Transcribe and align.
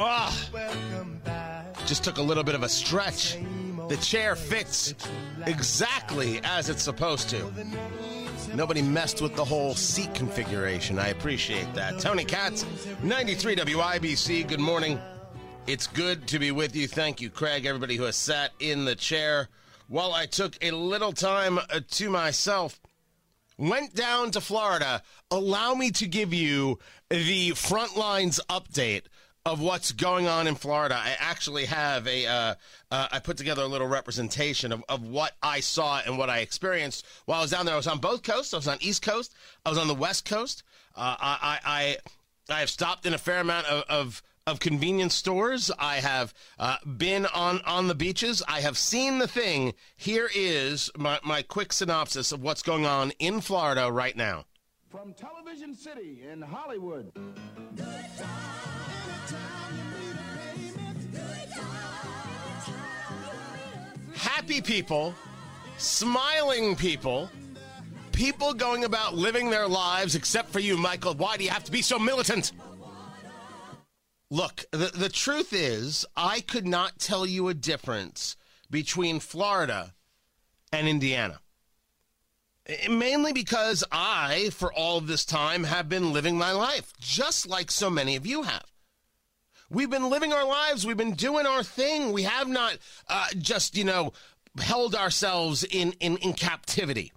Ah, 0.00 0.32
just 1.86 2.04
took 2.04 2.18
a 2.18 2.22
little 2.22 2.44
bit 2.44 2.54
of 2.54 2.62
a 2.62 2.68
stretch. 2.68 3.36
The 3.88 3.96
chair 3.96 4.36
fits 4.36 4.94
exactly 5.44 6.40
as 6.44 6.68
it's 6.68 6.82
supposed 6.82 7.28
to. 7.30 7.52
Nobody 8.54 8.80
messed 8.80 9.20
with 9.20 9.34
the 9.34 9.44
whole 9.44 9.74
seat 9.74 10.14
configuration. 10.14 11.00
I 11.00 11.08
appreciate 11.08 11.72
that. 11.74 11.98
Tony 11.98 12.24
Katz, 12.24 12.64
93 13.02 13.56
WIBC. 13.56 14.46
Good 14.46 14.60
morning. 14.60 15.00
It's 15.66 15.88
good 15.88 16.28
to 16.28 16.38
be 16.38 16.52
with 16.52 16.76
you. 16.76 16.86
Thank 16.86 17.20
you, 17.20 17.28
Craig, 17.28 17.66
everybody 17.66 17.96
who 17.96 18.04
has 18.04 18.16
sat 18.16 18.52
in 18.60 18.84
the 18.84 18.94
chair 18.94 19.48
while 19.88 20.12
I 20.12 20.26
took 20.26 20.56
a 20.62 20.70
little 20.70 21.12
time 21.12 21.58
uh, 21.58 21.80
to 21.90 22.08
myself. 22.08 22.80
Went 23.58 23.94
down 23.94 24.30
to 24.30 24.40
Florida. 24.40 25.02
Allow 25.32 25.74
me 25.74 25.90
to 25.90 26.06
give 26.06 26.32
you 26.32 26.78
the 27.10 27.50
front 27.50 27.96
lines 27.96 28.38
update 28.48 29.02
of 29.48 29.60
what's 29.60 29.92
going 29.92 30.26
on 30.26 30.46
in 30.46 30.54
Florida. 30.54 30.94
I 30.94 31.16
actually 31.18 31.64
have 31.64 32.06
a. 32.06 32.26
Uh, 32.26 32.54
uh, 32.90 33.08
I 33.10 33.18
put 33.18 33.36
together 33.36 33.62
a 33.62 33.66
little 33.66 33.86
representation 33.86 34.72
of, 34.72 34.84
of 34.88 35.02
what 35.02 35.32
I 35.42 35.60
saw 35.60 36.00
and 36.04 36.18
what 36.18 36.30
I 36.30 36.38
experienced 36.38 37.06
while 37.24 37.38
I 37.38 37.42
was 37.42 37.50
down 37.50 37.66
there. 37.66 37.74
I 37.74 37.78
was 37.78 37.86
on 37.86 37.98
both 37.98 38.22
coasts. 38.22 38.54
I 38.54 38.58
was 38.58 38.68
on 38.68 38.78
East 38.80 39.02
Coast. 39.02 39.34
I 39.64 39.70
was 39.70 39.78
on 39.78 39.88
the 39.88 39.94
West 39.94 40.24
Coast. 40.24 40.62
Uh, 40.94 41.16
I, 41.18 41.58
I 41.64 41.96
I 42.54 42.60
have 42.60 42.70
stopped 42.70 43.06
in 43.06 43.14
a 43.14 43.18
fair 43.18 43.40
amount 43.40 43.66
of, 43.66 43.84
of 43.88 44.22
of 44.46 44.60
convenience 44.60 45.14
stores. 45.14 45.70
I 45.78 45.96
have 45.96 46.32
uh, 46.58 46.76
been 46.96 47.26
on, 47.26 47.60
on 47.66 47.86
the 47.86 47.94
beaches. 47.94 48.42
I 48.48 48.60
have 48.60 48.78
seen 48.78 49.18
the 49.18 49.28
thing. 49.28 49.74
Here 49.94 50.30
is 50.34 50.90
my, 50.96 51.20
my 51.22 51.42
quick 51.42 51.70
synopsis 51.70 52.32
of 52.32 52.42
what's 52.42 52.62
going 52.62 52.86
on 52.86 53.12
in 53.18 53.42
Florida 53.42 53.92
right 53.92 54.16
now. 54.16 54.46
From 54.88 55.12
Television 55.12 55.74
City 55.74 56.22
in 56.26 56.40
Hollywood. 56.40 57.12
Happy 64.48 64.62
people, 64.62 65.14
smiling 65.76 66.74
people, 66.74 67.30
people 68.12 68.54
going 68.54 68.84
about 68.84 69.14
living 69.14 69.50
their 69.50 69.68
lives, 69.68 70.14
except 70.14 70.48
for 70.48 70.58
you, 70.58 70.78
Michael. 70.78 71.12
Why 71.12 71.36
do 71.36 71.44
you 71.44 71.50
have 71.50 71.64
to 71.64 71.70
be 71.70 71.82
so 71.82 71.98
militant? 71.98 72.52
Look, 74.30 74.64
the, 74.70 74.90
the 74.94 75.10
truth 75.10 75.52
is, 75.52 76.06
I 76.16 76.40
could 76.40 76.66
not 76.66 76.98
tell 76.98 77.26
you 77.26 77.48
a 77.48 77.52
difference 77.52 78.38
between 78.70 79.20
Florida 79.20 79.92
and 80.72 80.88
Indiana. 80.88 81.40
Eh, 82.64 82.88
Mainly 82.88 83.34
because 83.34 83.84
I, 83.92 84.48
for 84.54 84.72
all 84.72 84.96
of 84.96 85.08
this 85.08 85.26
time, 85.26 85.64
have 85.64 85.90
been 85.90 86.14
living 86.14 86.38
my 86.38 86.52
life, 86.52 86.94
just 86.98 87.46
like 87.46 87.70
so 87.70 87.90
many 87.90 88.16
of 88.16 88.24
you 88.24 88.44
have. 88.44 88.64
We've 89.70 89.90
been 89.90 90.08
living 90.08 90.32
our 90.32 90.46
lives. 90.46 90.86
We've 90.86 90.96
been 90.96 91.14
doing 91.14 91.44
our 91.44 91.62
thing. 91.62 92.12
We 92.12 92.22
have 92.22 92.48
not 92.48 92.78
uh, 93.06 93.26
just, 93.36 93.76
you 93.76 93.84
know, 93.84 94.14
held 94.60 94.94
ourselves 94.94 95.64
in, 95.64 95.92
in, 96.00 96.16
in 96.18 96.32
captivity. 96.32 97.12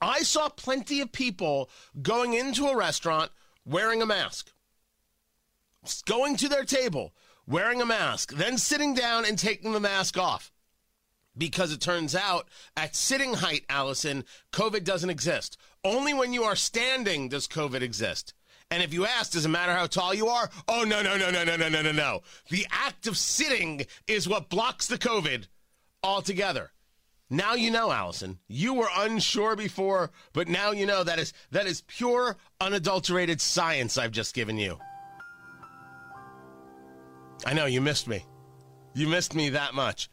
I 0.00 0.22
saw 0.22 0.48
plenty 0.48 1.00
of 1.00 1.12
people 1.12 1.70
going 2.00 2.34
into 2.34 2.66
a 2.66 2.76
restaurant 2.76 3.30
wearing 3.64 4.02
a 4.02 4.06
mask, 4.06 4.50
going 6.06 6.36
to 6.36 6.48
their 6.48 6.64
table 6.64 7.12
wearing 7.46 7.80
a 7.80 7.86
mask, 7.86 8.32
then 8.32 8.58
sitting 8.58 8.94
down 8.94 9.24
and 9.24 9.38
taking 9.38 9.72
the 9.72 9.80
mask 9.80 10.18
off. 10.18 10.52
Because 11.36 11.72
it 11.72 11.80
turns 11.80 12.14
out 12.14 12.46
at 12.76 12.94
sitting 12.94 13.34
height, 13.34 13.64
Allison, 13.68 14.24
COVID 14.52 14.84
doesn't 14.84 15.10
exist. 15.10 15.56
Only 15.82 16.12
when 16.12 16.32
you 16.32 16.44
are 16.44 16.56
standing 16.56 17.28
does 17.28 17.48
COVID 17.48 17.80
exist. 17.80 18.34
And 18.70 18.82
if 18.82 18.92
you 18.92 19.06
ask, 19.06 19.32
does 19.32 19.44
it 19.44 19.48
matter 19.48 19.72
how 19.72 19.86
tall 19.86 20.14
you 20.14 20.28
are? 20.28 20.50
Oh, 20.68 20.84
no, 20.84 21.02
no, 21.02 21.16
no, 21.16 21.30
no, 21.30 21.44
no, 21.44 21.56
no, 21.56 21.68
no, 21.68 21.82
no, 21.82 21.92
no. 21.92 22.22
The 22.50 22.66
act 22.70 23.06
of 23.06 23.16
sitting 23.16 23.86
is 24.06 24.28
what 24.28 24.50
blocks 24.50 24.86
the 24.86 24.98
COVID 24.98 25.46
altogether. 26.02 26.72
Now 27.30 27.54
you 27.54 27.70
know, 27.70 27.90
Allison. 27.90 28.38
You 28.46 28.74
were 28.74 28.88
unsure 28.94 29.56
before, 29.56 30.10
but 30.34 30.48
now 30.48 30.72
you 30.72 30.84
know 30.84 31.02
that 31.02 31.18
is 31.18 31.32
that 31.50 31.66
is 31.66 31.82
pure, 31.82 32.36
unadulterated 32.60 33.40
science 33.40 33.96
I've 33.96 34.10
just 34.12 34.34
given 34.34 34.58
you. 34.58 34.78
I 37.46 37.54
know 37.54 37.66
you 37.66 37.80
missed 37.80 38.06
me. 38.06 38.26
You 38.94 39.08
missed 39.08 39.34
me 39.34 39.48
that 39.50 39.74
much. 39.74 40.10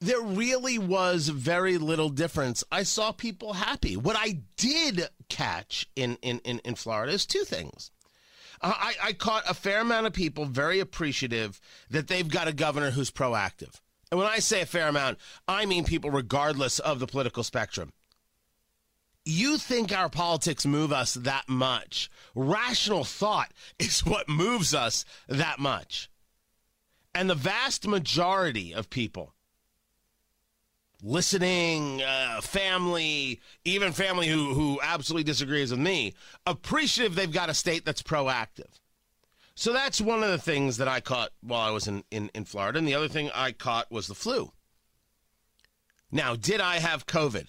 There 0.00 0.20
really 0.20 0.78
was 0.78 1.28
very 1.28 1.78
little 1.78 2.08
difference. 2.08 2.64
I 2.72 2.82
saw 2.82 3.12
people 3.12 3.52
happy. 3.52 3.96
What 3.96 4.16
I 4.18 4.40
did 4.56 5.08
catch 5.28 5.86
in, 5.94 6.16
in, 6.22 6.40
in, 6.40 6.58
in 6.64 6.74
Florida 6.74 7.12
is 7.12 7.24
two 7.24 7.44
things. 7.44 7.92
I, 8.60 8.94
I 9.02 9.12
caught 9.12 9.48
a 9.48 9.54
fair 9.54 9.80
amount 9.80 10.06
of 10.06 10.12
people 10.12 10.44
very 10.44 10.80
appreciative 10.80 11.60
that 11.90 12.08
they've 12.08 12.28
got 12.28 12.48
a 12.48 12.52
governor 12.52 12.90
who's 12.92 13.10
proactive. 13.10 13.80
And 14.12 14.18
when 14.18 14.28
I 14.28 14.40
say 14.40 14.60
a 14.60 14.66
fair 14.66 14.88
amount, 14.88 15.16
I 15.48 15.64
mean 15.64 15.84
people 15.84 16.10
regardless 16.10 16.78
of 16.78 16.98
the 16.98 17.06
political 17.06 17.42
spectrum. 17.42 17.94
You 19.24 19.56
think 19.56 19.90
our 19.90 20.10
politics 20.10 20.66
move 20.66 20.92
us 20.92 21.14
that 21.14 21.48
much. 21.48 22.10
Rational 22.34 23.04
thought 23.04 23.54
is 23.78 24.04
what 24.04 24.28
moves 24.28 24.74
us 24.74 25.06
that 25.28 25.58
much. 25.58 26.10
And 27.14 27.30
the 27.30 27.34
vast 27.34 27.88
majority 27.88 28.74
of 28.74 28.90
people 28.90 29.32
listening, 31.02 32.02
uh, 32.02 32.42
family, 32.42 33.40
even 33.64 33.92
family 33.92 34.28
who, 34.28 34.52
who 34.52 34.78
absolutely 34.82 35.24
disagrees 35.24 35.70
with 35.70 35.80
me, 35.80 36.12
appreciative 36.46 37.14
they've 37.14 37.32
got 37.32 37.48
a 37.48 37.54
state 37.54 37.86
that's 37.86 38.02
proactive. 38.02 38.78
So 39.54 39.72
that's 39.72 40.00
one 40.00 40.22
of 40.22 40.30
the 40.30 40.38
things 40.38 40.78
that 40.78 40.88
I 40.88 41.00
caught 41.00 41.30
while 41.42 41.60
I 41.60 41.70
was 41.70 41.86
in, 41.86 42.04
in, 42.10 42.30
in 42.34 42.44
Florida. 42.44 42.78
And 42.78 42.88
the 42.88 42.94
other 42.94 43.08
thing 43.08 43.30
I 43.34 43.52
caught 43.52 43.90
was 43.90 44.06
the 44.06 44.14
flu. 44.14 44.52
Now, 46.10 46.36
did 46.36 46.60
I 46.60 46.78
have 46.78 47.06
COVID? 47.06 47.48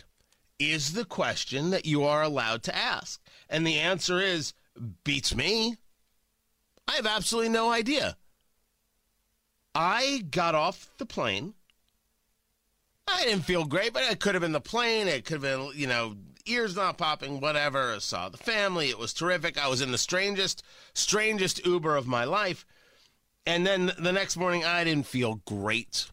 Is 0.59 0.93
the 0.93 1.05
question 1.05 1.71
that 1.71 1.85
you 1.85 2.03
are 2.03 2.21
allowed 2.21 2.63
to 2.63 2.75
ask. 2.75 3.21
And 3.49 3.65
the 3.65 3.79
answer 3.79 4.19
is 4.19 4.53
beats 5.03 5.35
me. 5.35 5.77
I 6.87 6.93
have 6.93 7.05
absolutely 7.05 7.49
no 7.49 7.71
idea. 7.71 8.17
I 9.75 10.25
got 10.29 10.55
off 10.55 10.89
the 10.97 11.05
plane. 11.05 11.53
I 13.07 13.25
didn't 13.25 13.43
feel 13.43 13.65
great, 13.65 13.93
but 13.93 14.03
it 14.03 14.19
could 14.19 14.35
have 14.35 14.41
been 14.41 14.51
the 14.51 14.61
plane. 14.61 15.07
It 15.07 15.25
could 15.25 15.41
have 15.41 15.41
been, 15.41 15.71
you 15.75 15.87
know, 15.87 16.15
ears 16.45 16.75
not 16.75 16.97
popping, 16.97 17.39
whatever. 17.39 17.99
Saw 17.99 18.29
the 18.29 18.37
family. 18.37 18.89
It 18.89 18.99
was 18.99 19.13
terrific. 19.13 19.57
I 19.57 19.67
was 19.67 19.81
in 19.81 19.91
the 19.91 19.97
strangest, 19.97 20.63
strangest 20.93 21.65
Uber 21.65 21.95
of 21.95 22.07
my 22.07 22.23
life. 22.23 22.65
And 23.45 23.65
then 23.65 23.91
the 23.99 24.11
next 24.11 24.37
morning, 24.37 24.63
I 24.63 24.83
didn't 24.83 25.07
feel 25.07 25.41
great. 25.45 26.07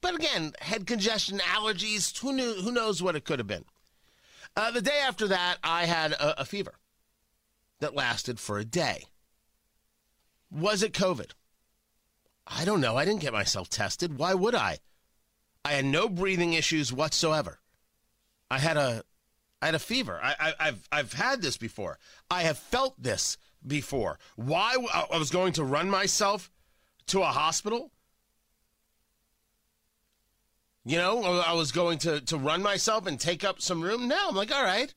But 0.00 0.16
again, 0.16 0.52
head 0.60 0.86
congestion, 0.86 1.38
allergies, 1.38 2.18
who 2.18 2.32
knew? 2.32 2.54
Who 2.54 2.72
knows 2.72 3.02
what 3.02 3.14
it 3.14 3.24
could 3.24 3.38
have 3.38 3.46
been? 3.46 3.64
Uh, 4.56 4.70
the 4.70 4.82
day 4.82 5.00
after 5.06 5.28
that, 5.28 5.58
I 5.62 5.86
had 5.86 6.12
a, 6.12 6.40
a 6.40 6.44
fever 6.44 6.74
that 7.80 7.94
lasted 7.94 8.40
for 8.40 8.58
a 8.58 8.64
day. 8.64 9.04
Was 10.50 10.82
it 10.82 10.92
COVID? 10.92 11.30
I 12.46 12.64
don't 12.64 12.80
know. 12.80 12.96
I 12.96 13.04
didn't 13.04 13.20
get 13.20 13.32
myself 13.32 13.68
tested. 13.68 14.18
Why 14.18 14.34
would 14.34 14.54
I? 14.54 14.78
I 15.64 15.72
had 15.72 15.84
no 15.84 16.08
breathing 16.08 16.52
issues 16.52 16.92
whatsoever. 16.92 17.60
I 18.50 18.58
had 18.58 18.76
a, 18.76 19.04
I 19.62 19.66
had 19.66 19.76
a 19.76 19.78
fever. 19.78 20.18
I, 20.20 20.54
have 20.58 20.88
I've 20.90 21.12
had 21.12 21.40
this 21.40 21.56
before. 21.56 22.00
I 22.28 22.42
have 22.42 22.58
felt 22.58 23.00
this 23.00 23.38
before. 23.64 24.18
Why 24.34 24.74
I 24.92 25.16
was 25.16 25.30
going 25.30 25.52
to 25.52 25.64
run 25.64 25.88
myself 25.88 26.50
to 27.06 27.20
a 27.20 27.26
hospital? 27.26 27.92
You 30.84 30.98
know, 30.98 31.22
I 31.22 31.52
was 31.52 31.70
going 31.70 31.98
to 31.98 32.20
to 32.22 32.36
run 32.36 32.60
myself 32.60 33.06
and 33.06 33.20
take 33.20 33.44
up 33.44 33.62
some 33.62 33.80
room. 33.80 34.08
No, 34.08 34.18
I'm 34.28 34.34
like, 34.34 34.52
all 34.52 34.64
right, 34.64 34.92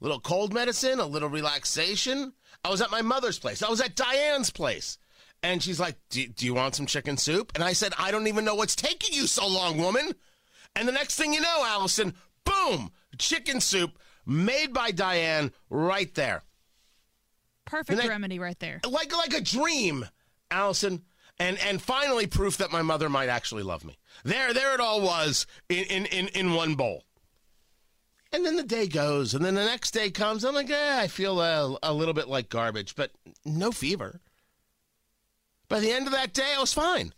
a 0.00 0.04
little 0.04 0.18
cold 0.18 0.52
medicine, 0.52 0.98
a 0.98 1.06
little 1.06 1.28
relaxation. 1.28 2.32
I 2.64 2.70
was 2.70 2.80
at 2.80 2.90
my 2.90 3.02
mother's 3.02 3.38
place. 3.38 3.62
I 3.62 3.70
was 3.70 3.80
at 3.80 3.94
Diane's 3.94 4.50
place. 4.50 4.98
And 5.44 5.62
she's 5.62 5.78
like, 5.78 5.96
do, 6.10 6.26
you 6.38 6.54
want 6.54 6.74
some 6.74 6.86
chicken 6.86 7.16
soup? 7.16 7.52
And 7.54 7.62
I 7.62 7.72
said, 7.72 7.92
I 7.98 8.10
don't 8.10 8.28
even 8.28 8.44
know 8.44 8.54
what's 8.56 8.76
taking 8.76 9.12
you 9.12 9.28
so 9.28 9.46
long, 9.46 9.78
woman. 9.78 10.12
And 10.74 10.88
the 10.88 10.92
next 10.92 11.16
thing 11.16 11.32
you 11.32 11.40
know, 11.40 11.62
Allison, 11.66 12.14
boom, 12.66 12.90
chicken 13.18 13.60
soup 13.60 13.98
made 14.26 14.72
by 14.72 14.90
Diane 14.90 15.52
right 15.70 16.12
there. 16.14 16.42
Perfect 17.64 18.06
remedy 18.06 18.38
right 18.38 18.58
there. 18.58 18.80
Like 18.88 19.16
like 19.16 19.34
a 19.34 19.40
dream, 19.40 20.06
Allison. 20.50 21.02
And 21.38 21.58
and 21.60 21.80
finally 21.80 22.26
proof 22.26 22.58
that 22.58 22.70
my 22.70 22.82
mother 22.82 23.08
might 23.08 23.28
actually 23.28 23.62
love 23.62 23.84
me. 23.84 23.98
There, 24.22 24.52
there 24.52 24.74
it 24.74 24.80
all 24.80 25.00
was 25.00 25.46
in 25.68 25.84
in, 25.84 26.06
in, 26.06 26.28
in 26.28 26.54
one 26.54 26.74
bowl. 26.74 27.04
And 28.32 28.46
then 28.46 28.56
the 28.56 28.62
day 28.62 28.86
goes, 28.86 29.34
and 29.34 29.44
then 29.44 29.54
the 29.54 29.64
next 29.64 29.90
day 29.90 30.10
comes. 30.10 30.44
I'm 30.44 30.54
like, 30.54 30.70
eh, 30.70 30.98
I 31.00 31.06
feel 31.06 31.40
a, 31.40 31.76
a 31.82 31.92
little 31.92 32.14
bit 32.14 32.28
like 32.28 32.48
garbage, 32.48 32.94
but 32.94 33.10
no 33.44 33.72
fever. 33.72 34.20
By 35.68 35.80
the 35.80 35.90
end 35.90 36.06
of 36.06 36.12
that 36.12 36.32
day, 36.32 36.54
I 36.56 36.60
was 36.60 36.72
fine. 36.72 37.12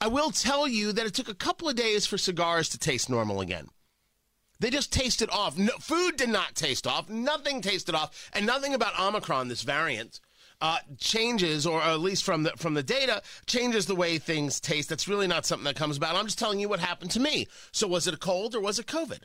I 0.00 0.08
will 0.08 0.30
tell 0.30 0.66
you 0.66 0.92
that 0.92 1.06
it 1.06 1.14
took 1.14 1.28
a 1.28 1.34
couple 1.34 1.68
of 1.68 1.76
days 1.76 2.06
for 2.06 2.18
cigars 2.18 2.68
to 2.70 2.78
taste 2.78 3.08
normal 3.08 3.40
again. 3.40 3.68
They 4.60 4.70
just 4.70 4.92
tasted 4.92 5.30
off. 5.30 5.56
No, 5.56 5.72
food 5.78 6.16
did 6.16 6.30
not 6.30 6.54
taste 6.54 6.86
off. 6.86 7.08
Nothing 7.08 7.60
tasted 7.60 7.94
off. 7.94 8.30
And 8.32 8.44
nothing 8.44 8.74
about 8.74 8.98
Omicron, 8.98 9.48
this 9.48 9.62
variant, 9.62 10.20
uh, 10.60 10.78
changes, 10.98 11.64
or 11.64 11.80
at 11.80 12.00
least 12.00 12.24
from 12.24 12.42
the 12.42 12.50
from 12.56 12.74
the 12.74 12.82
data, 12.82 13.22
changes 13.46 13.86
the 13.86 13.94
way 13.94 14.18
things 14.18 14.60
taste. 14.60 14.88
That's 14.88 15.06
really 15.06 15.28
not 15.28 15.46
something 15.46 15.64
that 15.64 15.76
comes 15.76 15.96
about. 15.96 16.16
I'm 16.16 16.26
just 16.26 16.38
telling 16.38 16.58
you 16.58 16.68
what 16.68 16.80
happened 16.80 17.12
to 17.12 17.20
me. 17.20 17.46
So 17.70 17.86
was 17.86 18.08
it 18.08 18.14
a 18.14 18.18
cold 18.18 18.56
or 18.56 18.60
was 18.60 18.78
it 18.78 18.86
COVID? 18.86 19.20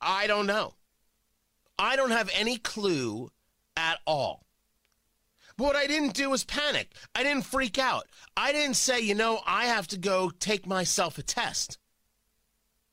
I 0.00 0.26
don't 0.26 0.46
know. 0.46 0.74
I 1.78 1.96
don't 1.96 2.10
have 2.10 2.30
any 2.34 2.58
clue 2.58 3.30
at 3.76 3.98
all. 4.06 4.44
But 5.56 5.64
what 5.64 5.76
I 5.76 5.86
didn't 5.86 6.14
do 6.14 6.30
was 6.30 6.44
panic. 6.44 6.92
I 7.14 7.22
didn't 7.22 7.46
freak 7.46 7.78
out. 7.78 8.06
I 8.36 8.52
didn't 8.52 8.76
say, 8.76 9.00
you 9.00 9.14
know, 9.14 9.40
I 9.46 9.66
have 9.66 9.86
to 9.88 9.98
go 9.98 10.30
take 10.30 10.66
myself 10.66 11.16
a 11.16 11.22
test. 11.22 11.78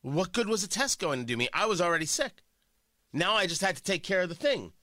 What 0.01 0.33
good 0.33 0.47
was 0.47 0.63
a 0.63 0.67
test 0.67 0.99
going 0.99 1.19
to 1.19 1.25
do 1.25 1.37
me? 1.37 1.47
I 1.53 1.65
was 1.65 1.79
already 1.79 2.05
sick. 2.05 2.43
Now 3.13 3.35
I 3.35 3.45
just 3.45 3.61
had 3.61 3.75
to 3.75 3.83
take 3.83 4.03
care 4.03 4.21
of 4.21 4.29
the 4.29 4.35
thing. 4.35 4.73